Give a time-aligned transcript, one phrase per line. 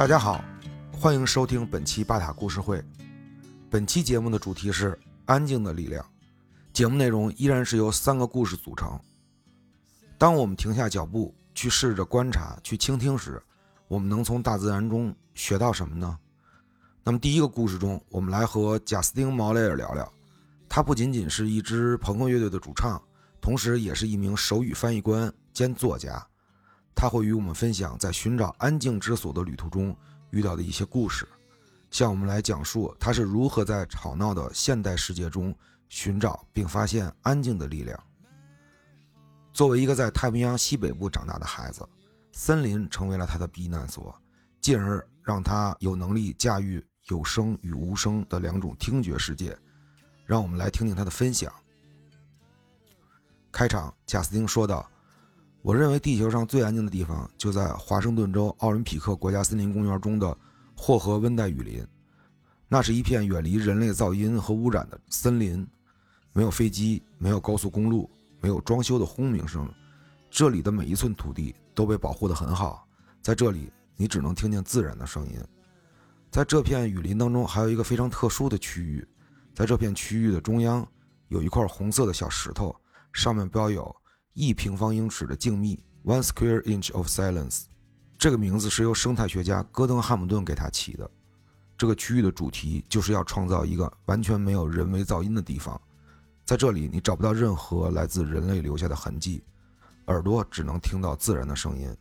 [0.00, 0.42] 大家好，
[0.90, 2.82] 欢迎收听本期巴塔故事会。
[3.68, 6.02] 本期节目的主题是安静的力量。
[6.72, 8.98] 节目内容依然是由三个故事组成。
[10.16, 13.42] 当我们停下脚步去试着观察、去倾听时，
[13.88, 16.18] 我们能从大自然中学到什么呢？
[17.04, 20.10] 那么第一个故事中，我们来和贾斯汀·毛雷尔聊聊。
[20.66, 22.98] 他不仅仅是一支朋克乐队的主唱，
[23.38, 26.26] 同时也是一名手语翻译官兼作家。
[27.00, 29.96] 他会与我们分享在寻找安静之所的旅途中
[30.32, 31.26] 遇到的一些故事，
[31.90, 35.56] 向我们来讲述他是如何在吵闹的现代世界中
[35.88, 37.98] 寻找并发现安静的力量。
[39.50, 41.88] 作为一个在太平洋西北部长大的孩子，
[42.32, 44.14] 森林成为了他的避难所，
[44.60, 49.56] 进而让他有能力驾驭有声与无声的两种听觉世界。
[50.26, 51.50] 让我们来听听他的分享。
[53.50, 54.86] 开场，贾斯汀说道。
[55.62, 60.36] 我认为地球上最安静的地方就在华盛顿州奥林匹克国家森林公园中的
[60.74, 61.86] 霍河温带雨林。
[62.66, 65.66] 那是一片远离人类噪音和污染的森林，
[66.32, 68.08] 没有飞机，没有高速公路，
[68.40, 69.68] 没有装修的轰鸣声。
[70.30, 72.86] 这里的每一寸土地都被保护得很好。
[73.20, 75.34] 在这里，你只能听见自然的声音。
[76.30, 79.06] 在这片雨林当中，还有一个非常特殊的区域。
[79.52, 80.86] 在这片区域的中央，
[81.28, 82.74] 有一块红色的小石头，
[83.12, 83.94] 上面标有。
[84.34, 87.64] 一平方英尺的静谧，One square inch of silence，
[88.16, 91.10] 这个名字是由生态学家戈登·汉姆顿给他起的。
[91.76, 95.80] 这个区域的主题就是要创造一个完全没有人为噪音的地方，
[96.44, 99.42] 在这里你找不到任何来自人类留下的痕迹，
[100.06, 101.94] 耳朵只能听到自然的声音。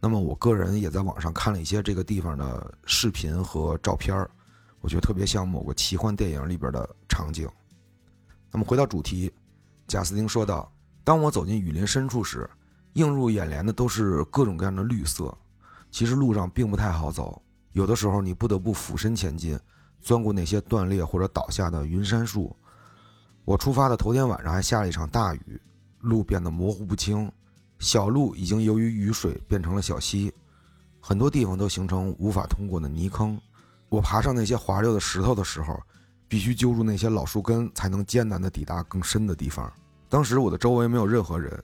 [0.00, 4.26] 那么我个人也在网上看了一些这个地方的视频和照片，
[4.80, 7.46] 我觉得特别像某个奇幻电影里边的场景。
[8.50, 9.30] 那么回到主题，
[9.86, 10.72] 贾斯汀说道。
[11.06, 12.50] 当我走进雨林深处时，
[12.94, 15.32] 映入眼帘的都是各种各样的绿色。
[15.88, 19.56] 其实路上并不太好走，有的时候你不得不俯身前进，
[20.00, 22.56] 钻过那些断裂或者倒下的云杉树。
[23.44, 25.60] 我出发的头天晚上还下了一场大雨，
[26.00, 27.30] 路变得模糊不清，
[27.78, 30.34] 小路已经由于雨水变成了小溪，
[30.98, 33.40] 很多地方都形成无法通过的泥坑。
[33.88, 35.80] 我爬上那些滑溜的石头的时候，
[36.26, 39.72] 必须揪住那些老树根，才能艰难地抵达更深的地方。
[40.08, 41.62] 当时我的周围没有任何人，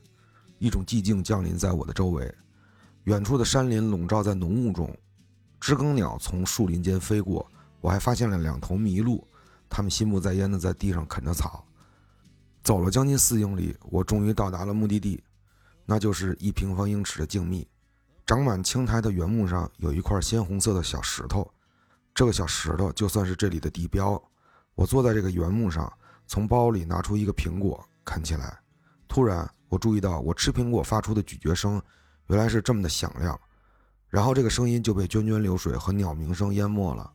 [0.58, 2.32] 一种寂静降临在我的周围。
[3.04, 4.96] 远处的山林笼罩在浓雾中，
[5.60, 7.48] 知更鸟从树林间飞过。
[7.80, 9.26] 我还发现了两头麋鹿，
[9.68, 11.64] 它们心不在焉地在地上啃着草。
[12.62, 15.22] 走了将近四英里，我终于到达了目的地，
[15.84, 17.66] 那就是一平方英尺的静谧。
[18.24, 21.52] 长满青苔的原木上有一块鲜红色的小石头，
[22.14, 24.22] 这个小石头就算是这里的地标。
[24.76, 25.92] 我坐在这个原木上，
[26.28, 27.84] 从包里拿出一个苹果。
[28.04, 28.58] 看起来，
[29.08, 31.80] 突然我注意到我吃苹果发出的咀嚼声，
[32.28, 33.38] 原来是这么的响亮，
[34.08, 37.10] 然后这个声音就被涓涓流水和鸟鸣声淹没了。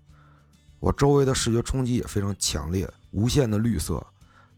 [0.79, 4.05] 我周围的视觉冲击也非常强烈，无限的绿色，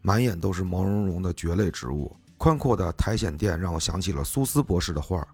[0.02, 2.16] 满眼都是毛茸茸的蕨类植物。
[2.38, 5.28] 宽阔的苔藓垫让我想起了苏斯博士的画。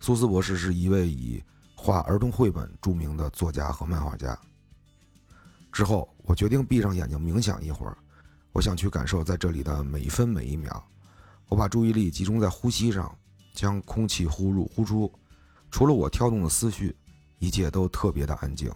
[0.00, 1.42] 苏斯博士是一位以
[1.76, 4.38] 画儿童绘本著名的作家和漫画家。
[5.72, 7.96] 之后，我决定闭上眼睛冥想一会儿。
[8.52, 10.84] 我想去感受在这里的每一分每一秒。
[11.48, 13.12] 我把注意力集中在呼吸上，
[13.54, 15.10] 将空气呼入呼出。
[15.70, 16.94] 除了我跳动的思绪，
[17.38, 18.70] 一切都特别的安静。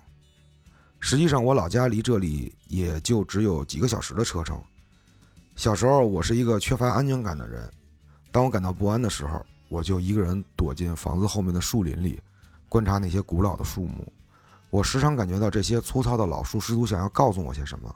[1.00, 4.60] 实际上，我老家离这里也就只有几个小时的车程。
[5.54, 7.70] 小时候，我是一个缺乏安全感的人。
[8.32, 12.20] 当我感到不安的时候，我就一个人躲进房子后面的树林里，
[12.68, 14.12] 观察那些古老的树木。
[14.70, 17.94] 我时常感觉到这些粗糙的老树试图想要告诉我些什么。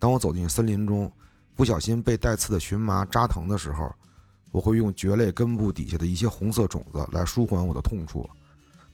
[0.00, 1.12] 当我走进森林中，
[1.54, 3.94] 不小心被带刺的荨麻扎疼的时候，
[4.50, 8.28] 我会用蕨类根部底下的一些红色种子来舒缓我的痛处。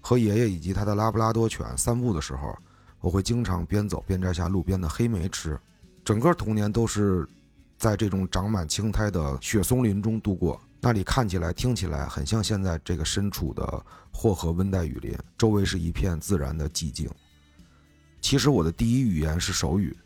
[0.01, 2.57] 和爷爷以及他的拉布拉多犬散步的时候，
[3.01, 5.59] 我会经常边走边摘下路边的黑莓吃。
[6.05, 7.27] 整个童年都是
[7.79, 17.09] 在这种长满青苔的雪松林中度过，那里看起来、听起来很像现在这个身处的霍河温带雨林，周围是一片自然的寂静。
[18.21, 19.97] 其实我的第一语言是手语。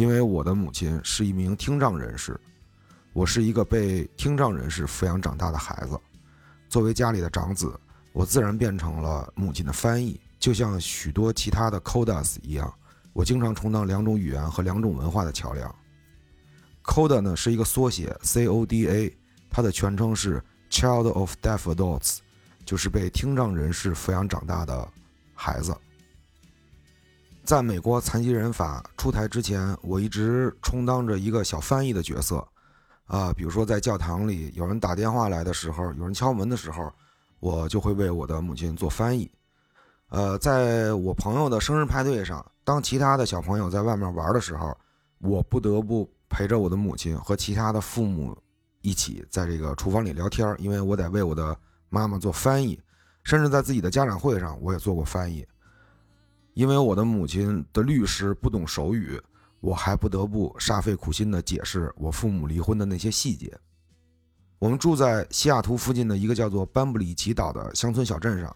[0.00, 2.34] 因为我的母亲是一名听障人士，
[3.12, 6.00] 我是一个被听障人士抚养长大的孩子。
[6.70, 7.78] 作为家里的长子，
[8.14, 12.72] 我自然变成了母亲的翻译，就像许多其他的 CODAs 一样，
[13.12, 15.70] 我经常充当两种语言和两种文化的桥梁。
[16.82, 19.14] CODA 呢是一个缩写，C-O-D-A，
[19.50, 22.20] 它的全称是 Child of Deaf Adults，
[22.64, 24.88] 就是被听障人士抚养长大的
[25.34, 25.76] 孩子。
[27.44, 32.46] 在美国残疾人法出台之前，我一直充当着一个小翻译的角色，
[33.06, 36.92] 啊，比如说在教堂里有人打电话来的时候，有人敲门的时候，
[37.40, 39.30] 我就会为我的母亲做翻译。
[40.10, 44.76] 呃，在我朋友的生日派对上，当其他的小朋友在外面玩的时候，
[45.18, 48.36] 我不得不陪着我的母亲和其他的父母
[48.80, 51.56] 一起在这个厨房里聊天，因为我得为我的
[51.88, 52.80] 妈妈做翻译，
[53.24, 55.46] 甚至在自己的家长会上我也做过翻译。
[56.54, 59.20] 因为我的母亲的律师不懂手语，
[59.60, 63.56] 我还不得不煞费苦心地解释我父母离婚的那些细节。
[64.58, 68.54] 我们住在西雅图附近的一个叫做班布里奇岛的乡村小镇上。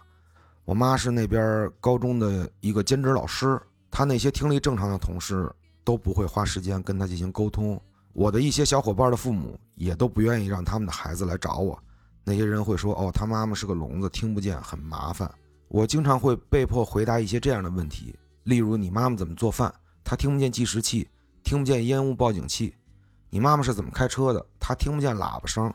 [0.64, 3.60] 我妈是那边高中的一个兼职老师，
[3.90, 5.50] 她那些听力正常的同事
[5.82, 7.80] 都不会花时间跟她进行沟通。
[8.12, 11.78] 我的一些小伙伴的父母也都不愿意让他们的孩子来找我，
[12.24, 15.30] 那些人会说：“哦，他妈妈是个聋子，听不见，很麻烦。”
[15.68, 19.74] 我经常会被迫回答一些这样的问题，例如：“你妈妈怎么做饭？
[20.02, 21.08] 她听不见计时器，
[21.42, 22.74] 听不见烟雾报警器。
[23.30, 24.46] 你妈妈是怎么开车的？
[24.60, 25.72] 她听不见喇叭声。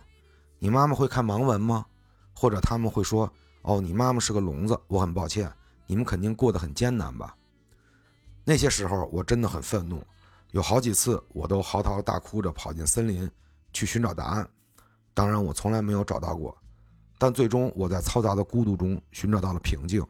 [0.60, 1.86] 你妈妈会看盲文吗？”
[2.34, 3.32] 或者他们会说。
[3.64, 5.52] 哦，你妈妈是个聋子，我很抱歉，
[5.86, 7.36] 你们肯定过得很艰难吧？
[8.46, 10.02] 那些时候我真的很愤怒，
[10.52, 13.30] 有好几次我都嚎啕大哭着跑进森林
[13.74, 14.50] 去寻找答案。
[15.14, 16.58] 当然，我从来没有找到过，
[17.20, 20.04] 但最终我在嘈杂的孤独中寻找到了平静。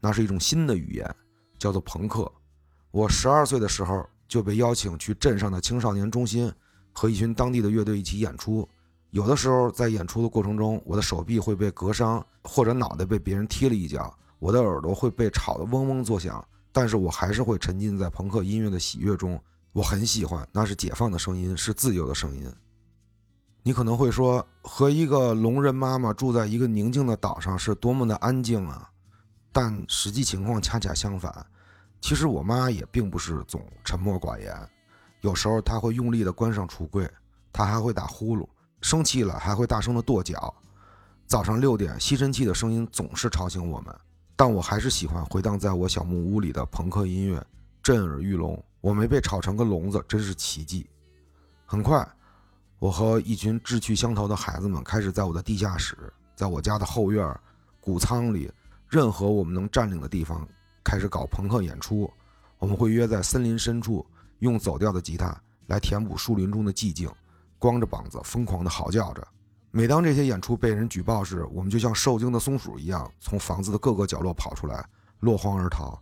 [0.00, 1.14] 那是一种新的语言，
[1.58, 2.30] 叫做朋克。
[2.90, 6.50] 我十二岁的时候就被邀请去镇上的青少年中心，
[6.92, 8.66] 和一群当地的乐队一起演出。
[9.10, 19.40] 有的时候在演出的过程中，我的手臂会被割伤，或者脑袋被别人踢了一脚，我的耳朵会被吵得嗡嗡作响，但是我还是会沉浸在朋克音乐的喜悦中。
[19.72, 22.48] 我很喜欢，那是解放的声音，是自由的声音。
[23.66, 28.90] 你可能会说，和一个聋人妈妈住在一个宁静的岛上是多么的安静啊！
[29.50, 31.34] 但实际情况恰恰相反。
[31.98, 34.54] 其实我妈也并不是总沉默寡言，
[35.22, 37.10] 有时候她会用力地关上橱柜，
[37.54, 38.46] 她还会打呼噜。
[38.82, 40.54] 生气了还会大声的跺脚，
[41.26, 43.96] 早上六点吸尘器的声音总是吵醒我们，
[44.36, 47.42] 但我还是喜欢回荡在我小木屋里的朋克音乐，
[47.82, 48.62] 震耳欲聋。
[48.82, 50.86] 我没被吵成个聋子，真是奇迹。
[51.64, 52.06] 很快，
[52.84, 55.96] 我和一群志趣相投的孩子们开始在我的地下室，
[56.36, 57.34] 在我家的后院、
[57.80, 58.52] 谷仓里，
[58.90, 60.46] 任何我们能占领的地方，
[60.84, 62.12] 开始搞朋克演出。
[62.58, 64.04] 我们会约在森林深处，
[64.40, 65.34] 用走调的吉他
[65.66, 67.10] 来填补树林中的寂静。
[67.58, 69.26] 光着膀子疯狂地嚎叫着。
[69.70, 74.86] 每当这些演出被人举报时，我们就像受惊的松鼠一样，从房子的各个角落跑出来，
[75.20, 75.98] 落荒而逃。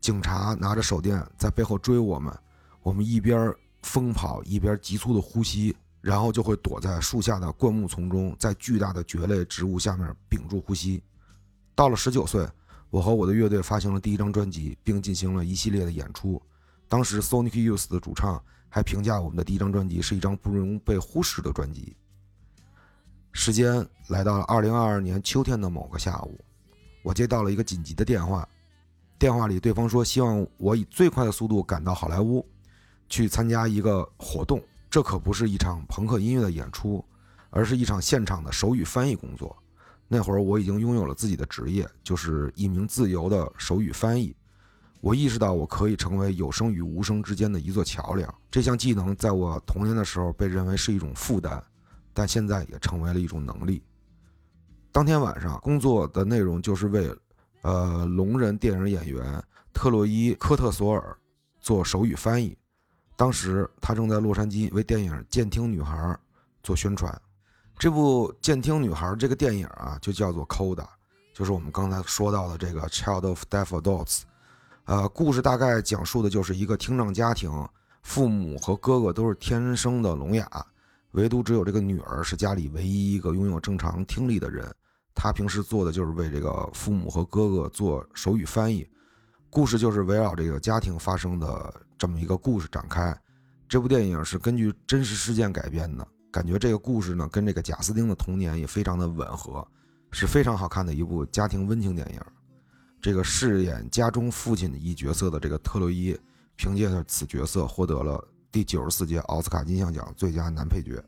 [0.00, 2.36] 警察拿着手电在背后追我们，
[2.82, 5.76] 我们一边疯跑一边急促地呼吸，
[6.06, 11.02] 然后就会躲在树下的灌木丛中，在巨大的蕨类植物下面屏住呼吸。
[11.74, 12.46] 到了十九岁，
[12.90, 16.40] 我和我的乐队发行了第一张专辑，并进行了一系列的演出。
[16.86, 18.40] 当时，Sonic Youth 的主唱。
[18.68, 21.96] 还评价我们的第一张专辑是一张不容被忽视的专辑。
[23.32, 26.38] 时间来到了二零二二年秋天的某个下午，
[27.02, 28.46] 我接到了一个紧急的电话，
[29.18, 32.46] 电话里对方说希望我以最快的速度赶到好莱坞，
[33.08, 34.60] 去参加一个活动。
[34.96, 37.04] 这可不是一场朋克音乐的演出，
[37.50, 39.54] 而是一场现场的手语翻译工作。
[40.08, 44.34] 那会儿我已经拥有了自己的职业，就是一名自由的手语翻译。
[45.02, 48.34] 我意识到我可以成为有声与无声之间的一座桥梁。
[48.50, 51.62] 这项技能在我童年的时候被认为是一种负担，
[52.14, 53.82] 但现在也成为了一种能力。
[54.90, 57.14] 当天晚上工作的内容就是为，
[57.60, 61.14] 呃，聋人电影演员特洛伊·科特索尔
[61.60, 62.56] 做手语翻译。
[63.16, 65.96] 当时他正在洛杉矶为电影《监听女孩》
[66.62, 67.18] 做宣传。
[67.78, 70.82] 这部《监听女孩》这个电影啊，就叫做《Coda》，
[71.34, 74.18] 就是我们刚才说到的这个《Child of Deaf Adults》。
[74.84, 77.50] 呃，故事大概讲述的就是一个听障家庭，
[78.02, 80.48] 父母和哥哥都是天生的聋哑，
[81.12, 84.70] 唯独只有这个女儿是家里唯一一个拥有正常听力的人。
[85.14, 88.86] 她平时做的就是为这个父母和哥哥做手语翻译。
[89.50, 93.16] 故事就是围绕这个家庭发生的这么一个故事展开。
[93.68, 99.66] 这部电影是根据真实事件改编的，感觉这个故事呢跟这个贾斯汀的童年也非常的吻合，
[100.12, 102.20] 是非常好看的一部家庭温情电影。
[103.00, 106.16] 这个饰演家中父亲的一角色的这个特洛伊，
[106.56, 108.22] 凭借着此角色获得了
[108.52, 111.02] 第九十四届奥斯卡金像奖最佳男配角。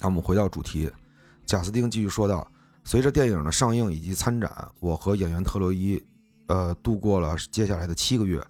[0.00, 0.90] 那我们回到主题，
[1.46, 2.46] 贾斯汀继续说道
[2.84, 6.02] ：“随着电影的上映以及参展，我和演员特洛伊，
[6.50, 8.44] 呃，度过了接下来的七个月，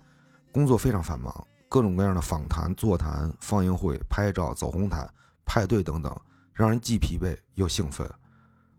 [0.50, 5.07] 工作非常繁忙，各种各样的访谈、座谈、放映会、拍照、走红毯、
[5.45, 6.19] 派对等等，
[6.54, 8.11] 让人既疲惫又兴奋。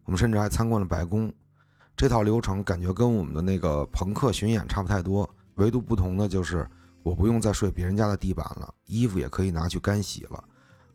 [0.06, 1.32] 我们甚至还参观了白宫。”
[1.96, 6.68] 这套流程感觉跟我们的那个朋克巡演差不太多，唯独不同的就是
[7.04, 10.44] 我不用再睡别人家的地板了，衣服也可以拿去干洗了，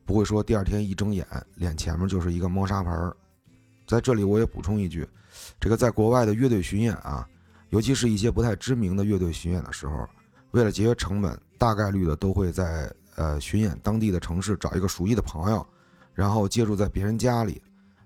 [0.05, 3.15] 不会说第二天一睁眼脸前面就是一个猫砂盆。
[3.87, 5.09] 在这里我也补充一句，
[5.61, 7.25] 这个在国外的乐队巡演啊，
[7.71, 10.09] 尤其是一些不太知名的乐队巡演的时候，
[10.53, 15.67] 为了节约成本，大概率的都会在呃巡演当地的城市找一个熟悉的朋友，
[16.15, 17.61] 然后借住在别人家里，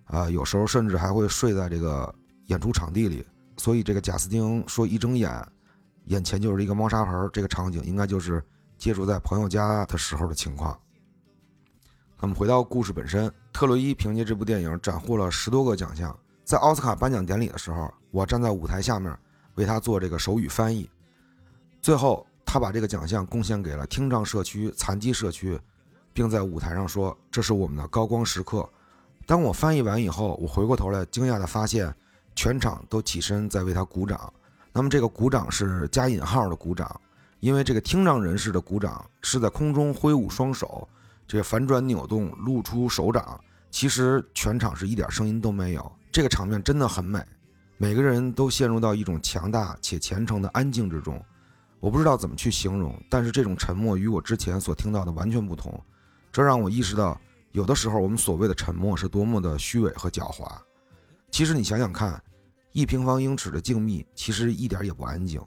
[0.04, 2.12] 啊，有时候甚至还会睡在这个
[2.46, 3.26] 演出场地里。
[3.56, 5.30] 所以这个贾斯汀说一睁眼，
[6.06, 8.42] 眼前就是一个猫砂盆，这个场景应该就是
[8.78, 10.78] 借住在朋友家的时候的情况。
[12.18, 16.18] 那么回到故事本身，特洛伊凭借这部电影斩获了十多个奖项。
[16.42, 19.14] 在奥斯卡颁奖典礼的时候，我站在舞台下面
[19.60, 20.88] 为他做这个手语翻译。
[21.82, 25.60] 最后，他把这个奖项贡献给了听障社区、残疾社区，
[26.14, 28.66] 并在舞台上说：“这是我们的高光时刻。”
[29.26, 31.94] 当我翻译完以后，我回过头来，惊讶地发现，
[32.34, 34.32] 全场都起身在为他鼓掌。
[34.72, 37.00] 那么，这个鼓掌是加引号的鼓掌，
[37.40, 40.88] 因为这个听障人士的鼓掌是在空中挥舞双手，
[41.28, 43.38] 这个反转扭动，露出手掌。
[43.70, 45.92] 其实全场是一点声音都没有。
[46.10, 47.24] 这个场面真的很美，
[47.82, 51.18] 每个人都陷入到一种强大且虔诚的安静之中。
[51.78, 55.82] 我不知道怎么去形容，但是这种沉默与我之前所听到的完全不同。
[56.30, 57.18] 这让我意识到，
[57.52, 60.46] 有的时候我们所谓的沉默是多么的虚伪和狡猾。
[61.30, 62.22] 其实你想想看，
[62.72, 65.40] 一平方英尺的静谧其实一点也不安静。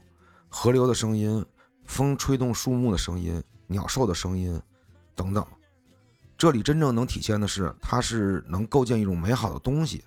[0.50, 1.46] 河流的声音、
[1.86, 4.60] 风吹动树木的声音、鸟兽的声音，
[5.14, 5.46] 等等。
[6.36, 10.04] 这里真正能体现的是，它是能构建一种美好的东西。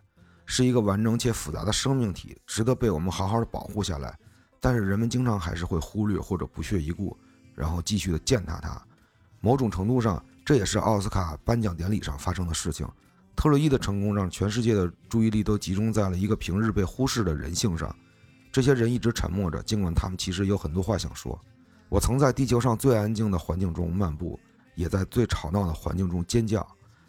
[0.47, 4.19] 是一个完整且复杂的生命体，值得被我们好好的保护下来。
[4.61, 7.17] 但是人们经常还是会忽略或者不屑一顾，
[7.55, 8.81] 然后继续的践踏它。
[9.41, 12.89] 某种程度上，这也是奥斯卡颁奖典礼上发生的事情。
[13.37, 17.95] 特洛伊的成功让全世界的注意力都集中在了一个平日被忽视的人性上。
[18.51, 21.39] 这些人一直沉默着，尽管他们其实有很多话想说。
[21.89, 24.41] 我曾在地球上最安静的环境中漫步，
[24.75, 26.67] 也在最吵闹的环境中尖叫。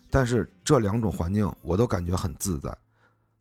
[0.10, 2.78] 但是这两种环境我都感觉很自在。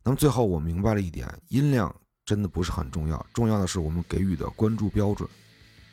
[0.07, 1.93] 那么最后我明白了一点，音量
[2.25, 5.27] 真的不是很重要，重要的是我们给予的关注标准。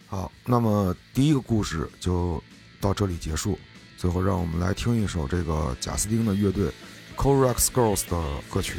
[0.06, 2.40] 好，那么第一个故事就
[2.80, 3.58] 到这里结束。
[3.96, 6.70] 最后让我们来听一首这个贾斯汀的乐队
[7.18, 8.74] c o r e x Girls 的歌曲。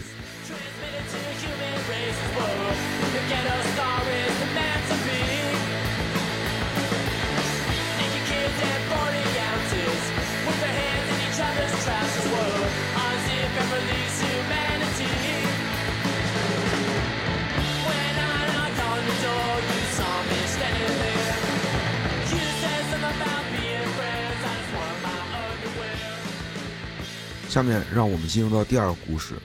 [27.56, 29.36] 下面让我们进入到第二个故事。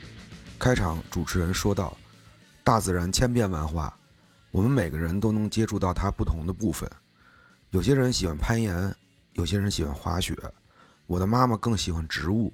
[0.59, 1.97] 开场，主持人说道
[2.65, 3.97] ：“大自然千变万化，
[4.51, 6.91] 我们每个人都能接触到它不同的部分。
[7.71, 8.93] 有些人喜欢攀岩，
[9.35, 10.37] 有些人喜欢滑雪。
[11.07, 12.53] 我的妈妈更喜欢植物。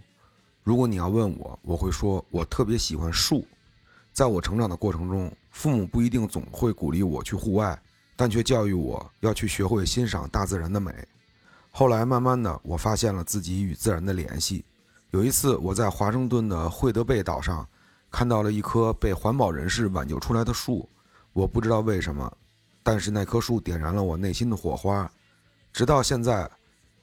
[0.62, 3.42] 如果你要问我，我会说我特别喜欢树。
[4.12, 7.80] 在我成长的过程中，父母不一定总会鼓励我去户外，
[8.14, 10.92] 但却教育我要去学会欣赏大自然的美。
[11.70, 14.62] 后来，慢慢的，我发现了自己与自然的联系。”
[15.16, 17.66] 有一次，我在华盛顿的惠德贝岛上
[18.11, 20.87] 看到了一棵被环保人士挽救出来的树。
[21.32, 22.30] 我不知道为什么，
[22.82, 25.11] 但是那棵树点燃了我内心的火花。
[25.73, 26.46] 直到现在，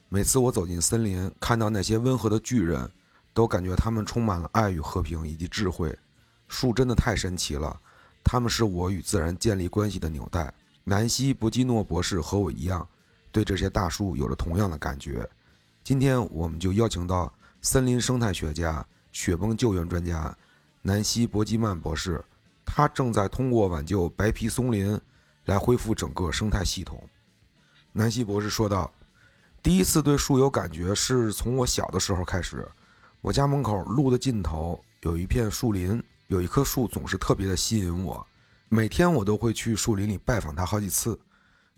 [0.10, 2.88] 每次我走进森林，看到那些温和的巨人，
[3.34, 5.98] 都感觉他们充满了爱与和平以及智慧。
[6.48, 7.76] 树真的太神奇了，
[8.24, 10.54] 它们是我与自然建立关系的纽带。
[10.84, 12.88] 南希·博基诺博士和我一样，
[13.32, 15.28] 对这些大树有着同样的感觉。
[15.84, 17.34] 今天，我们就邀请到。
[17.66, 20.38] 森林生态学家、雪崩救援专家
[20.82, 22.22] 南希·博基曼博士，
[22.66, 25.00] 他正在通过挽救白皮松林
[25.46, 27.02] 来恢复整个生态系统。
[27.94, 28.94] 南希博士说道
[29.64, 32.70] ：“第一次对树有感觉是从我小的时候开始。
[33.22, 38.28] 我家门口路的尽头有一片树林，有一棵树总是特别的吸引我。
[38.68, 41.18] 每天我都会去树林里拜访它好几次。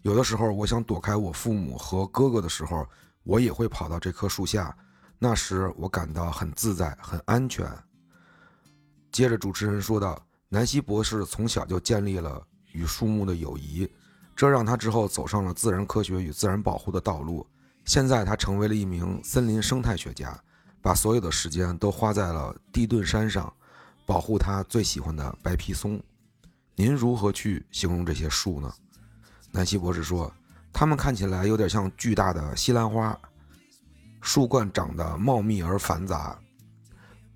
[0.02, 2.88] 有的时候，我想躲开我父母和哥哥的时候，
[3.22, 4.76] 我也会跑到这棵树下。”
[5.18, 7.68] 那时我感到很自在，很安全。
[9.12, 13.90] 接着主持人说道：“南希博士从小就建立了与树木的友谊，
[14.36, 17.48] 这让他之后走上了自然科学与自然保护的道路。
[17.86, 20.38] 现在他成为了一名森林生态学家，
[20.82, 23.52] 把所有的时间都花在了地顿山上，
[24.06, 26.02] 保护他最喜欢的白皮松。
[26.76, 28.74] 您如何去形容这些树呢？”
[29.52, 30.30] 南希博士说
[30.74, 33.18] ：“它们看起来有点像巨大的西兰花。”
[34.26, 36.36] 树冠长得茂密而繁杂，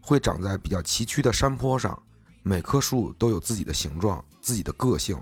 [0.02, 1.98] 会长在比较崎岖的山坡上。
[2.42, 5.16] 每棵树都有自己的形状、自己的个性，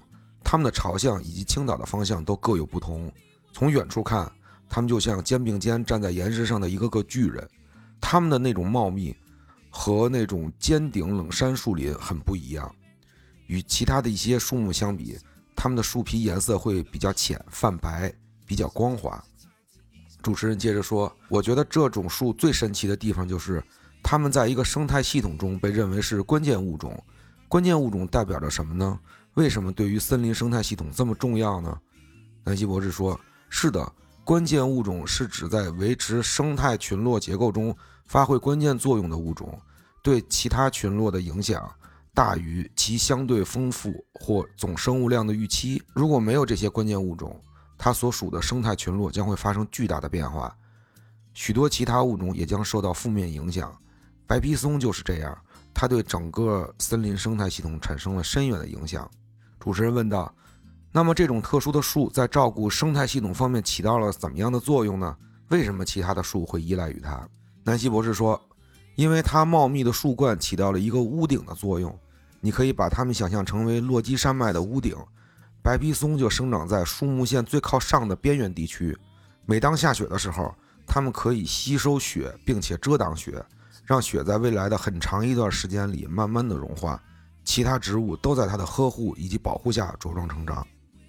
[0.46, 3.12] 它们的朝向以及倾倒的方向都各有不同。
[3.52, 4.32] 从远处看，
[4.70, 7.46] 它们就像肩并肩站在岩石上的一个个巨人。
[8.00, 9.14] 它们的那种茂密
[9.70, 12.74] 和那种尖顶冷杉树林很不一样。
[13.48, 15.20] 与其他的一些树木相比，
[15.54, 18.14] 它们的树皮颜色会比较浅、泛白，
[18.46, 19.22] 比较光滑。
[20.22, 23.64] 主持人接着说：“我觉得这种树最神奇的地方就是，
[24.04, 27.02] 它们在一个生态系统中被认为是关键物种。
[27.48, 29.00] 关键物种代表着什么呢？
[29.36, 31.78] 为什么对于森林生态系统这么重要呢？”
[32.44, 33.20] 南希博士说
[33.50, 33.92] ：“是的，
[34.24, 39.58] 关键物种是指在维持生态群落结构中发挥关键作用的物种，
[40.02, 41.70] 对其他群落的影响。”
[42.14, 45.80] 大于其相对丰富或总生物量的预期。
[45.94, 47.40] 如果没有这些关键物种，
[47.78, 50.56] 它所属的生态群落将会发生巨大的变化，
[51.34, 53.74] 许多其他物种也将受到负面影响。
[54.26, 55.38] 白皮松就是这样，
[55.74, 59.10] 它对整个森林生态系统产生了深远的影响。
[59.60, 60.34] 主持人问道
[60.92, 65.16] ：“那么这种特殊的树在照顾生态系统方面起到了怎么样的作用呢？
[65.50, 67.26] 为什么其他的树会依赖于它？”
[67.64, 68.42] 南希博士说
[68.96, 71.98] ：“因为它茂密的树冠起到了一个屋顶的作用。”
[72.40, 74.96] 你可以把它们想象成为落基山脉的屋顶，
[75.68, 78.98] 白皮松就生长在树木线最靠上的边缘地区。
[79.46, 80.56] 每当下雪的时候，
[80.86, 83.46] 它们可以吸收雪，并且遮挡雪，
[83.84, 86.98] 让雪在未来的很长一段时间里慢慢的融化。
[87.44, 90.66] 其他植物都在它的呵护以及保护下茁壮成长。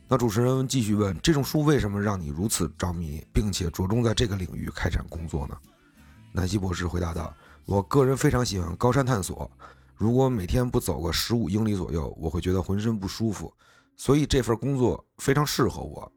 [0.09, 5.57] 那主持人继续问：这种树为什么让你如此着迷，并且着重在这个领域开展工作呢？
[6.33, 7.33] 南希博士回答道
[7.65, 9.49] ：“我个人非常喜欢高山探索。”
[9.95, 13.53] 如果每天不走个十五英里左右，我会觉得浑身不舒服，
[13.99, 16.11] 所以这份工作非常适合我。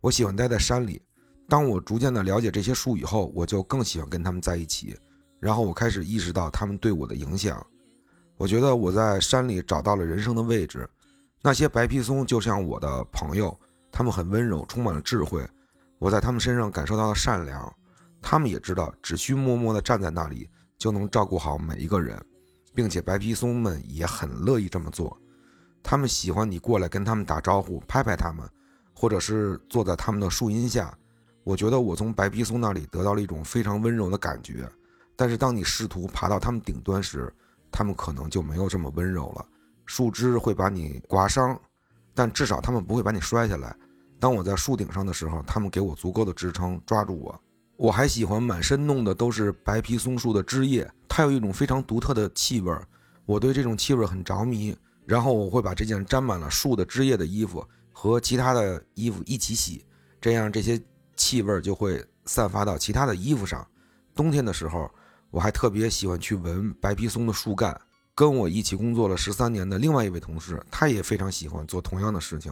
[0.00, 1.00] 我喜欢待在山里。
[1.48, 4.98] 当我逐渐的了解这些树以后，我就更喜欢跟他们在一起。
[5.38, 7.64] 然后我开始意识到他们对我的影响。
[8.36, 10.86] 我觉得我在山里找到了人生的位置。
[11.40, 13.56] 那些白皮松就像我的朋友，
[13.92, 15.46] 他们很温柔，充满了智慧。
[15.98, 17.72] 我在他们身上感受到了善良。
[18.20, 22.20] 他们也知道，只需默默地站在那里，就能照顾好每一个人。
[22.74, 25.16] 并且白皮松们也很乐意这么做，
[25.88, 28.44] 他们喜欢你过来跟他们打招呼，拍拍他们，
[28.92, 30.92] 或者是坐在他们的树荫下。
[31.44, 34.68] 我觉得我从白皮松那里得到了一种非常温柔的感觉。
[35.14, 37.32] 但是当你试图爬到他们顶端时，
[37.70, 39.46] 他们可能就没有这么温柔了。
[39.84, 41.56] 树枝会把你刮伤，
[42.12, 43.72] 但至少他们不会把你摔下来。
[44.18, 47.40] 当我在树顶上的时候，他们给我足够的支撑，抓住我。
[47.76, 52.76] 我还喜欢满身弄的都是白皮松树的枝叶，它有一种非常独特的气味，
[53.24, 54.76] 我对这种气味很着迷。
[55.06, 59.86] 然后我会把这件沾满了树的枝叶的衣服和其他的衣服一起洗，
[60.20, 60.78] 这样这些
[61.16, 63.66] 气味就会散发到其他的衣服上。
[64.14, 64.90] 冬天的时候，
[65.30, 67.80] 我还特别喜欢去闻白皮松的树干。
[68.16, 72.50] 跟我一起工作了十三年的另外一位同事，他也非常喜欢做同样的事情。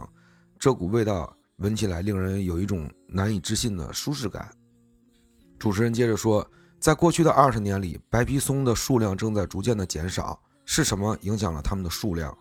[0.59, 4.47] 这股味道闻起来令人有一种难以置信的舒适感。
[5.57, 6.47] 主持人接着说，
[6.79, 10.39] 在过去的二十年里，白皮松的数量正在逐渐的减少。
[10.67, 12.35] 是什么影响了它们的数量？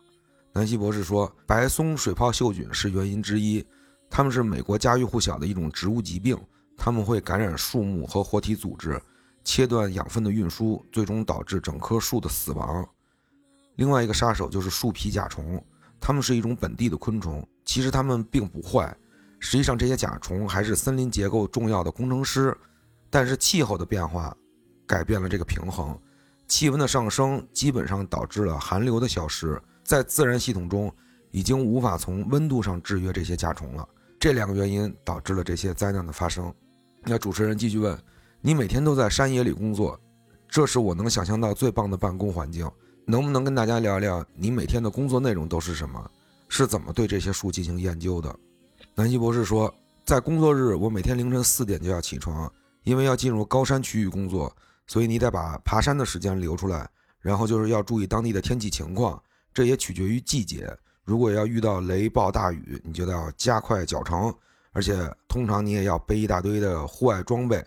[0.56, 3.66] 南希博士说，白松水泡锈菌是原因之一。
[4.08, 6.38] 它们是美国家喻户晓的一种植物疾病，
[6.76, 9.02] 它们会感染树木和活体组织，
[9.42, 12.88] 切断养分的运输，最终导致整棵树的死亡。
[13.74, 15.60] 另外一个杀手就是树皮甲虫，
[15.98, 17.44] 它们是一种本地的昆虫。
[17.64, 18.96] 其实它们并不坏，
[19.40, 22.56] 实际上这些甲虫还是森林结构重要的工程师。
[23.10, 24.36] 但是气候的变化
[24.86, 25.98] 改变了这个平衡，
[26.46, 30.92] 气温的上升基本上导致了寒流的消失，在自然系统中
[31.30, 33.88] 已经无法从温度上制约这些甲虫了。
[34.18, 36.52] 这两个原因导致了这些灾难的发生。
[37.02, 37.96] 那主持人继续问
[38.40, 40.00] ：“你每天都在山野里工作，
[40.48, 42.68] 这是我能想象到最棒的办公环境。
[43.06, 46.10] 能不能跟大家聊聊你每天的工作内容都是什么？
[46.48, 48.34] 是怎么对这些树进行研究的？”
[48.96, 49.72] 南希博士说
[50.06, 52.50] ：“在工作日，我每天凌晨四点就要起床。”
[52.84, 54.54] 因为要进入高山区域工作，
[54.86, 56.86] 所以你得把爬山的时间留出来。
[57.18, 59.18] 然后就是要注意当地的天气情况，
[59.54, 60.70] 这也取决于季节。
[61.04, 64.34] 如果要遇到雷暴大雨，你就要加快脚程，
[64.72, 67.64] 而且通常你也要背一大堆的户外装备，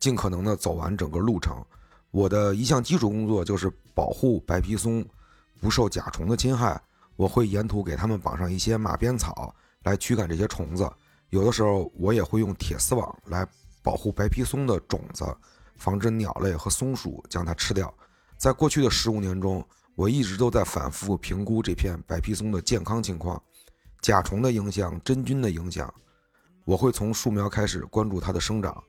[0.00, 1.62] 尽可能的走完整个路程。
[2.10, 5.04] 我的一项基础工作就是保护白皮松
[5.60, 6.80] 不受甲虫的侵害。
[7.14, 10.90] 我会沿途给它们绑上一些马鞭草来驱赶这些虫子。
[11.28, 13.46] 有的时候我也会用铁丝网来。
[13.82, 15.24] 保护白皮松的种子，
[15.76, 17.94] 防止鸟类和松鼠将它吃掉。
[18.36, 19.64] 在过去的十五年中，
[19.96, 23.42] 我一直都在反复评估这片白皮松的健康情况、
[24.02, 25.92] 甲虫的影响、真菌的影响。
[26.64, 28.84] 我会从树苗开始关注它的生长，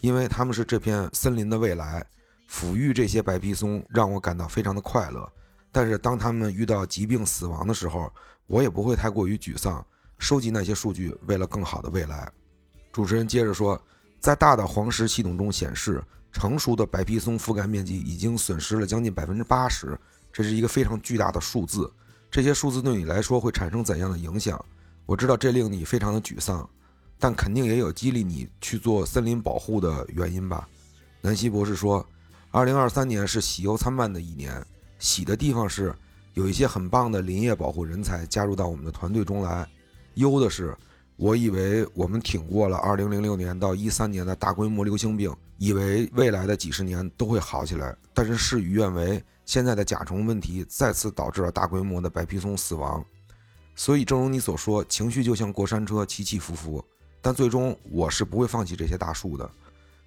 [0.00, 2.04] 因为它们是这片森林的未来。
[2.50, 5.26] 抚育这些白皮松让我感到非常的快乐。
[5.70, 8.12] 但是当它们遇到疾病死亡的时候，
[8.46, 9.84] 我也不会太过于沮丧。
[10.18, 12.30] 收集那些数据，为了更好的未来。
[12.92, 13.80] 主持人接着说。
[14.20, 19.96] 在大的黄石系统中显示，成熟的白皮松覆盖面积已经损失了将近百分之八十，
[20.32, 21.90] 这是一个非常巨大的数字。
[22.30, 24.62] 这些数字对你来说会产生怎样的影响？
[25.06, 26.68] 我知道这令你非常的沮丧，
[27.18, 30.68] 但肯定也有激励你去做森林保护的原因吧？
[31.22, 32.06] 南希博士说
[32.52, 34.62] ：“二零二三年是喜忧参半的一年，
[34.98, 35.94] 喜的地方是
[36.34, 39.64] 有一些很棒的林业保护人才加入到我们的团队中来；
[40.14, 40.76] 忧的是，
[41.16, 53.02] 我以为我们挺过了二零零六年到一三年的大规模流行病，以为未来的几十年都会好起来，但是事与愿违，现在的甲虫问题再次导致了大规模的白皮松死亡。
[53.74, 56.84] 所以，正如你所说，情绪就像过山车，起起伏伏，
[57.22, 59.50] 但最终我是不会放弃这些大树的。”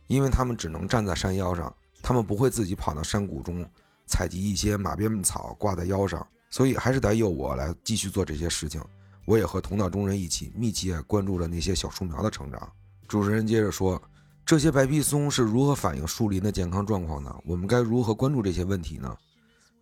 [0.06, 1.74] 因为他们只能站在山腰上，
[2.04, 3.68] 他们不会自己跑到山谷中
[4.06, 8.80] 采集一些马鞭草挂在腰上，所以还是得由我来继续做这些事情。
[9.26, 12.72] 我也和同道中人一起密切关注着那些小树苗的成长。
[13.08, 14.00] 主持人接着说
[14.46, 17.36] ：“这些白皮松是如何反映树林的健康状况的？
[17.44, 19.18] 我们该如何关注这些问题呢？”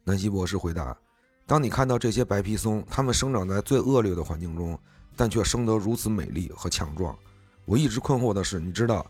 [0.09, 0.97] 南希博士回答
[1.45, 4.77] ：“当你看到这些白皮松，它们生长在最恶劣的环境中，
[5.15, 7.15] 但却生得如此美丽和强壮。
[7.65, 9.05] 我一直困惑的是，你知道。”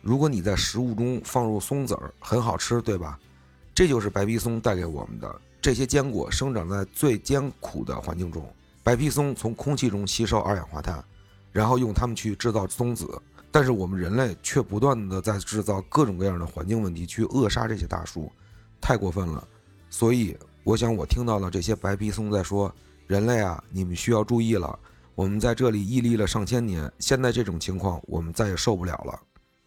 [0.00, 3.18] 如果你在食物中放入松子儿，很好吃，对吧？
[3.74, 5.40] 这就是白皮松带给我们的。
[5.62, 8.46] 这些坚果生长在最艰苦的环境中，
[8.82, 11.02] 白皮松从空气中吸收二氧化碳，
[11.50, 13.20] 然后用它们去制造松子。
[13.50, 18.30] 但是我们人类却不断的在制造各种各样的环境问题，去扼杀这些大树，
[18.82, 19.48] 太过分了。
[19.96, 22.74] 所以，我想我听到了这些白皮松在说
[23.06, 24.76] ：“人类啊，你们需要注意了。
[25.14, 29.16] 我们在这里屹立了上千年，现在这种情况，我们再也受不了了。”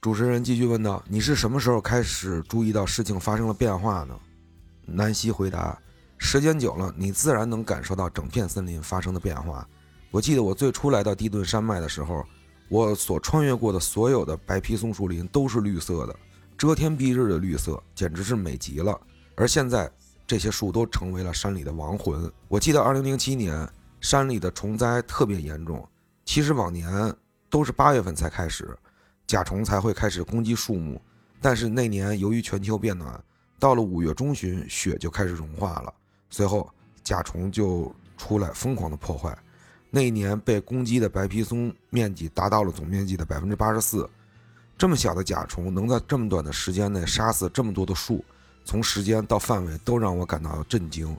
[0.02, 4.20] 主持人继续问道：“你是什么时候开始注意到事情发生了变化呢？”
[4.86, 5.80] 南希回答
[6.20, 9.66] ：“时间久了，你自然能感受到整片森林发生的变化。
[10.12, 12.22] 我记得我最初来到地顿山脉的时候，
[12.68, 16.14] 我所穿越过的所有的白皮松树林都是绿色的，
[16.58, 19.00] 遮天蔽日的绿色，简直是美极了。
[19.40, 19.90] 而现在，
[20.28, 22.32] 这些树都成为了山里的亡魂。
[22.50, 23.68] 我记得2007年
[24.02, 25.88] 山里的虫灾特别严重，
[26.26, 27.12] 其实往年
[27.50, 28.78] 都是八月份才开始。”
[29.28, 31.02] 甲虫才会开始攻击树木，
[31.42, 33.22] 但是那年由于全球变暖，
[33.60, 35.94] 到了五月中旬，雪就开始融化了，
[36.30, 36.70] 随后
[37.04, 39.38] 甲虫就出来疯狂的破坏。
[39.90, 44.10] 那一年被攻击的白皮松面积达到了总面积的百分之八十四。
[44.78, 48.24] 这么小的甲虫能在这么短的时间内杀死这么多的树，
[48.68, 51.16] 从时间到范围都让我感到震惊。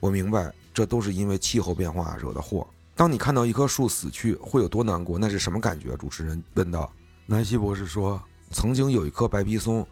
[0.00, 2.66] 我明白这都是因为气候变化惹的祸。
[2.94, 5.18] 当你看到一棵树死去，会有多难过？
[5.18, 5.96] 那是什么感觉？
[5.96, 6.92] 主持人问道。
[7.24, 9.86] 南希博士说：“曾经有一棵白皮松，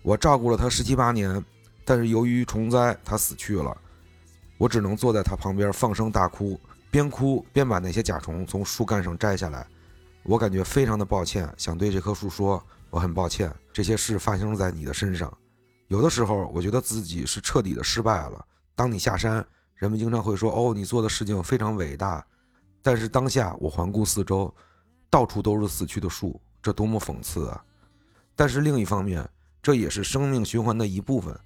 [0.00, 1.44] 我照顾了它十七八年，
[1.84, 3.76] 但是由于虫灾，它死去了。
[4.56, 6.58] 我只能坐在它旁边放声大哭，
[6.90, 9.66] 边哭边把那些甲虫从树干上摘下来。
[10.22, 15.30] 我感觉非常的抱歉，想对这棵树说，我很抱歉这些事发生在你的身上。
[15.88, 18.44] 有的时候，我觉得自己是彻底的失败了。
[18.74, 22.24] 当你下山，人们经常会说：‘哦，你做的事情非常伟大。’
[22.82, 24.52] 但是当下，我环顾四周，
[25.08, 27.64] 到处都是死去的树。”这多么讽刺啊！
[28.34, 29.24] 但是另一方面，
[29.62, 31.38] 这也是生命循环的一部分。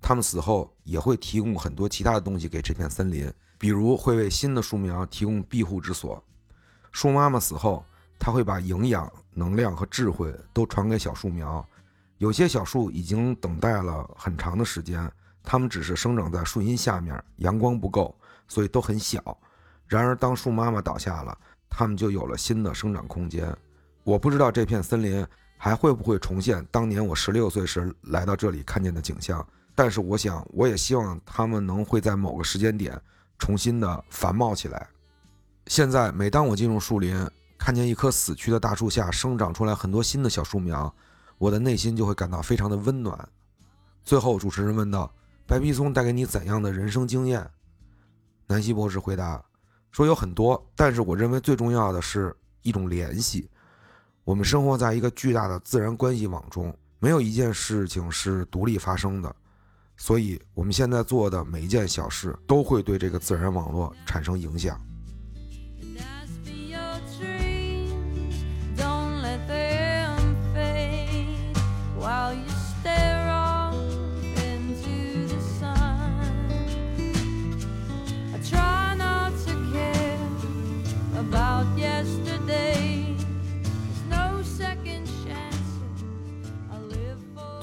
[0.00, 6.22] 它们死后也会提供很多其他的东西给这片森林，比如会为新的树苗提供庇护之所。
[6.92, 7.84] 树妈妈死后，
[8.20, 11.68] 它会把营养、能量和智慧都传给小树苗。
[12.18, 15.10] 有些小树已经等待了很长的时间，
[15.42, 18.14] 它们只是生长在树荫下面，阳光不够，
[18.46, 19.38] 所以都很小。
[19.86, 21.38] 然而，当树妈妈倒下了，
[21.70, 23.56] 它们就有了新的生长空间。
[24.04, 25.26] 我不知道这片森林
[25.56, 33.00] 还会不会重现当年我十六岁时来到这里看见的景象，但是我想，我也希望它们能会在某个时间点
[33.38, 34.88] 重新的繁茂起来。
[35.66, 40.92] 现在，每当我进入树林，看见一棵死去的大树下生长出来很多新的小树苗，
[41.38, 43.28] 我的内心就会感到非常的温暖。
[44.04, 45.12] 最后，主持人问道
[45.46, 47.48] ：“白皮松带给你怎样的人生经验？”
[48.46, 49.44] 南希博士回答
[49.90, 53.48] 说：“有很多，但是我认为最重要的是一种联系。”
[54.24, 59.34] 我们生活在一个巨大的自然关系网中，没有一件事情是独立发生的，
[59.96, 64.78] 所以我们现在做的每一件小事都会对这个自然网络产生影响。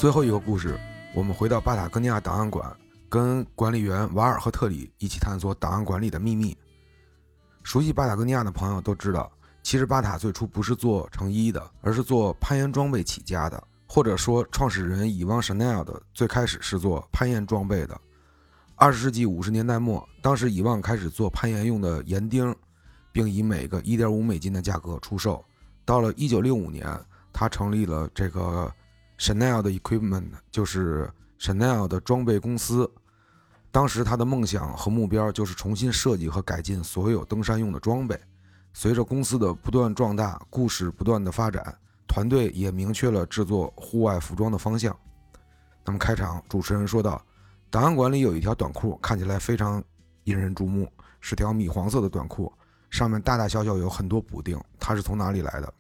[0.06, 0.80] 最后一个故事，
[1.16, 2.72] 我们回到巴塔哥尼亚档案馆，
[3.10, 6.56] 跟管理员瓦尔和特里一起探索档案馆里的秘密。
[7.64, 9.32] 熟悉巴塔哥尼亚的朋友都知道，
[9.64, 13.64] 其实巴塔最初不是做成衣的，而是做攀岩装备起家的。
[13.88, 18.00] 或者说，创始人以旺· n 奈尔的最开始是做攀岩装备的。
[18.76, 22.56] 二十世纪五十年代末，当时以旺开始做攀岩用的岩钉，
[23.12, 25.44] 并以每个一点五美金的价格出售。
[25.84, 26.88] 到了一九六五年，
[27.34, 28.72] 他成立了这个
[29.18, 32.90] Chanel 的 Equipment，就是 Chanel 的装备公司。
[33.72, 38.20] 当时他的梦想和目标就是重新设计和改进所有登山用的装备。
[38.74, 44.98] 随着公司的不断壮大，故事不断的发展，团队也明确了制作户外服装的方向。
[45.86, 47.22] 那么开场，主持人说道
[47.70, 49.84] ：“档案馆里有一条短裤，看起来非常
[50.24, 52.52] 引人注目，是条米黄色的短裤，
[52.90, 54.58] 上面大大小小有很多补丁。
[54.80, 55.74] 它是从哪里来的？”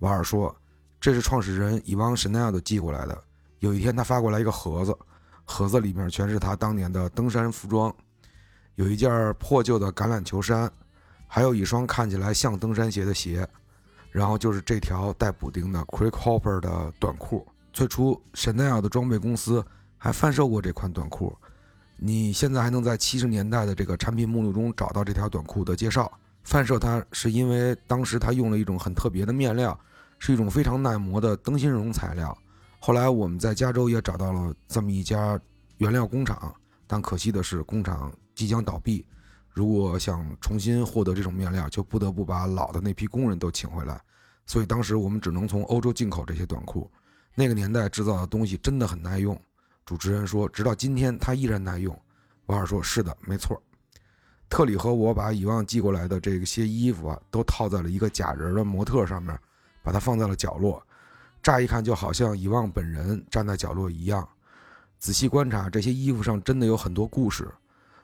[0.00, 0.54] 瓦尔说
[1.00, 3.18] ：“这是创始人伊旺·什奈尔的寄过来的。
[3.60, 4.94] 有一天，他发过来一个盒子，
[5.44, 7.94] 盒子里面全是他当年的登山服装，
[8.74, 10.70] 有一件破旧的橄榄球衫，
[11.26, 13.48] 还有一双看起来像登山鞋的鞋，
[14.10, 19.64] 然后就是这条带补丁的 Creek Hopper 的短裤。”最初，Chanel 的装备公司
[19.96, 21.34] 还贩售过这款短裤。
[21.96, 26.10] 你现在还能在七十年代的这个产品目录中找到这条短裤的介绍。
[26.42, 29.78] 贩售它是因为当时它用了一种很特别的面料，
[30.20, 32.36] 是一种非常耐磨的灯芯绒材料。
[32.78, 35.38] 后来我们在加州也找到了这么一家
[35.78, 36.54] 原料工厂，
[36.86, 39.04] 但可惜的是工厂即将倒闭。
[39.48, 44.00] 如果想重新获得这种面料，就不得不把老的那批工人都请回来。
[44.46, 46.90] 所以当时我们只能从欧洲进口这些短裤。
[47.34, 49.40] 那个年代制造的东西真的很耐用，
[49.84, 51.96] 主持人说，直到今天它依然耐用。
[52.46, 53.60] 瓦尔说：“是的，没错。”
[54.50, 59.38] 特里和我把以往寄过来的这些衣服啊，都套在了一个假人的模特上面，
[59.82, 60.82] 把它放在了角落。
[61.42, 64.28] 乍一看就好像以旺本人站在角落一样。
[64.98, 67.50] 仔细观察，这些衣服上真的有很多故事。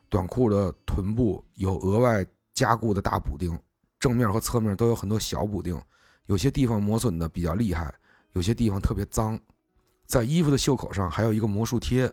[0.09, 3.59] 短裤的臀部有额外加固的大补丁，
[3.99, 5.79] 正面和侧面都有很多小补丁，
[6.27, 7.95] 有些地方磨损的比较厉害。
[8.33, 9.39] 有些地方特别脏，
[10.07, 12.11] 在衣服的袖口上还有一个魔术贴。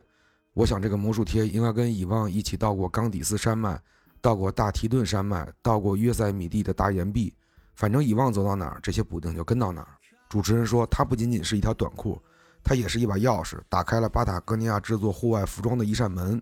[0.53, 3.81] 我想这个魔术贴应该跟以旺一起到过冈底斯山脉，
[4.19, 7.33] 到过大提顿山脉，到过约塞米蒂的大岩壁。
[7.75, 9.97] 反正以旺走到哪儿，这些补丁就跟到哪儿。
[10.29, 12.21] 主持人说，它不仅仅是一条短裤，
[12.63, 16.41] 它也是一把钥匙，打开了巴塔哥尼亚制作户外服装的一扇门。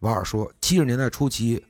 [0.00, 1.64] 瓦尔说，七十年代初期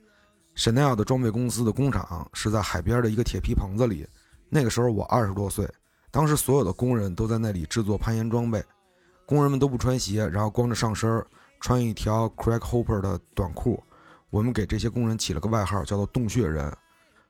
[0.56, 4.08] ，Chanel 的装备公司的工厂是在海边的一个铁皮棚子里。
[4.48, 5.68] 那个时候我二十多岁。
[6.12, 8.64] 当时所有的工人都在那里制作攀岩装备，
[9.26, 11.24] 工人们都不穿鞋，然后光着上身，
[11.60, 13.82] 穿一条 Craig Hopper 的短裤。
[14.28, 16.72] 我们给这些工人起了个外号，叫做“洞穴人”。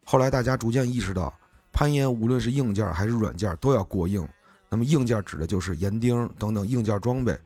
[0.04, 1.33] 后来大家逐渐意识到，
[1.72, 4.26] 攀岩无论是硬件还是软件都要过硬。
[4.68, 7.37] 那么硬件指的就是岩钉等等硬件装备，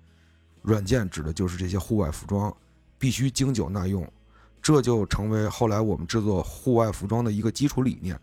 [0.63, 2.55] 软件指的就是这些户外服装，
[2.99, 4.07] 必须经久耐用。
[4.61, 8.19] 这就成为后来我们制作户外服装的一个基础理念。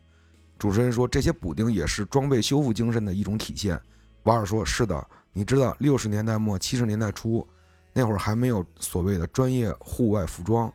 [0.57, 3.79] 主持人说：“这些补丁也是装备修复精神的一种体现。”
[4.23, 7.47] 瓦尔说：“是的，你知道，六十年代末七十年代初，
[7.93, 10.71] 那会儿还没有所谓的专业户外服装，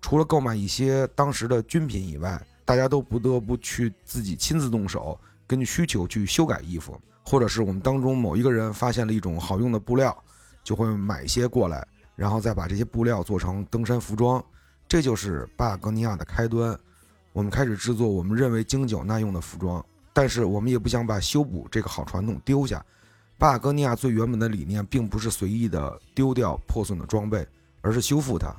[0.00, 10.16] 除了购买一些当时的军品以外，大家都不得不去自己亲自动手，根据需求去修改衣服，或者是我们当中某一个人发现了一种好用的布料，
[10.62, 14.40] 就会买一些过来，然后再把这些布料做成登山服装。
[14.86, 16.78] 这就是巴塔哥尼亚的开端。”
[17.34, 22.80] 我们开始制作我们认为经久耐用的服装，但是我们也不想把修补这个好传统丢下。
[23.36, 27.44] 巴塔哥尼亚最原本的理念并不是随意的丢掉破损的装备，
[27.80, 28.54] 而是修复它。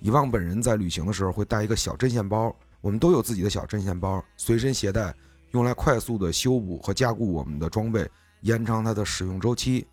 [0.00, 5.14] 以旺本人在旅行的时候会带一个小针线包，我们都有自己的小针线包，随身携带，
[5.52, 8.06] 用来快速的修补和加固我们的装备，
[8.42, 9.86] 延长它的使用周期。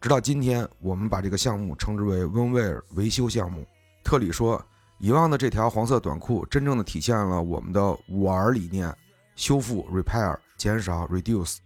[0.00, 3.66] 直到今天，我们把这个项目称之为温威尔维修项目。
[4.04, 4.64] 特里说。
[4.98, 8.90] 遗忘的这条黄色短裤，真正的体现了我们的五 R 理念：
[9.34, 11.58] 修复 （repair）、减少 （reduce）、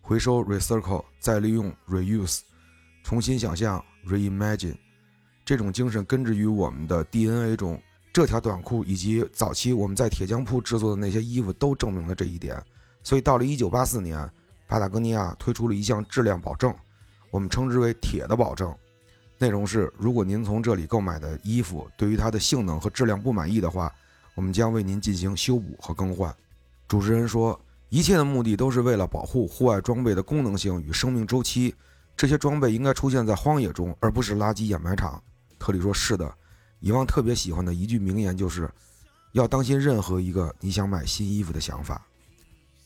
[0.00, 2.40] 回收 （recycle）、再利用 （reuse）、
[3.04, 4.74] 重新想象 （reimagine）。
[5.44, 7.78] 这种精神根植于我们的 DNA 中。
[8.18, 12.60] 这条短裤以及早期我们在铁匠铺制作的那些衣服都证明了这一点。
[13.04, 14.28] 所以，到了1984年，
[14.66, 16.74] 巴塔哥尼亚推出了一项质量保证，
[17.30, 18.74] 我们称之为“铁的保证”。
[19.38, 23.88] 内容是：如果您从这里购买的衣服对于它的性能和质量不满意的话，
[24.34, 26.34] 我们将为您进行修补和更换。
[26.88, 27.56] 主持人说，
[27.88, 31.72] 一切的目的都是为了保护户外装备的功能性与生命周期。
[32.16, 35.22] 这些装备应该出现在荒野中，而不是垃圾掩埋场。
[35.56, 36.28] 特里说：“是的。”
[36.80, 38.70] 以旺特别喜欢的一句名言就是
[39.32, 42.06] ：“要当心任何一个你想买新衣服的想法。”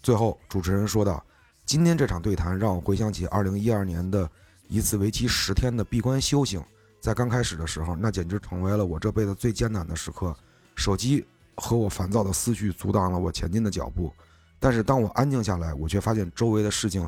[0.02, 1.24] 最后，主持人说道
[1.64, 4.30] ：“今天这场对谈让我回想起2012年的。”
[4.68, 6.64] 一次为期十天的闭关修行，
[6.98, 10.34] 在刚开始的时候，那简直成为了我这辈子最艰难的时刻。
[10.76, 11.22] 手机
[11.56, 14.10] 和我烦躁的思绪阻挡了我前进的脚步。
[14.58, 17.06] 但是当我安静下来，我却发现周围的事情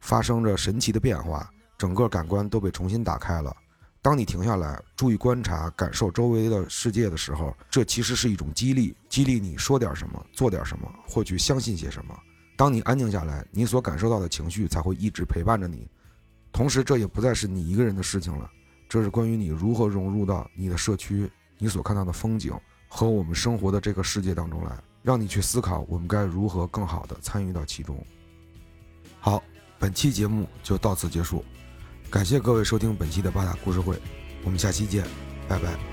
[0.00, 3.54] 发生着神奇的变化，整个感官都被重新打开了。
[4.02, 12.18] 当你停下来，注意观察、感受周围的世界的时候，这其实是一种激励，激励你说点什么，做点什么，或去相信些什么。
[12.56, 15.88] 当你安静下来，你所感受到的情绪才会一直陪伴着你。
[16.50, 18.50] 同时，这也不再是你一个人的事情了，
[18.88, 22.52] 这是关于你如何融入到你的社区、你所看到的风景
[22.88, 28.04] 和我们生活的这个世界当中来，让你去思考我们该如何更好地参与到其中。
[29.20, 29.40] 好，
[29.78, 31.44] 本期节目就到此结束，
[32.12, 33.96] 感谢各位收听本期的八大故事会，
[34.44, 35.02] 我们下期见，
[35.48, 35.91] 拜拜。